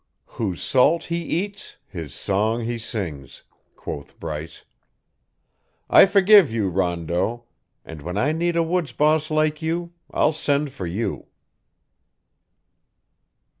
"'Whose 0.25 0.63
salt 0.63 1.03
he 1.03 1.21
eats, 1.21 1.77
his 1.87 2.11
song 2.15 2.61
he 2.65 2.79
sings,'" 2.79 3.43
quoth 3.75 4.19
Bryce. 4.19 4.65
"I 5.91 6.07
forgive 6.07 6.51
you, 6.51 6.69
Rondeau, 6.69 7.43
and 7.85 8.01
when 8.01 8.17
I 8.17 8.31
need 8.31 8.55
a 8.55 8.63
woods 8.63 8.93
boss 8.93 9.29
like 9.29 9.61
you, 9.61 9.93
I'll 10.11 10.33
send 10.33 10.71
for 10.71 10.87
you." 10.87 11.27